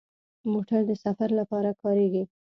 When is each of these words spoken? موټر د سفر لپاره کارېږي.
موټر 0.51 0.81
د 0.89 0.91
سفر 1.05 1.29
لپاره 1.39 1.69
کارېږي. 1.81 2.23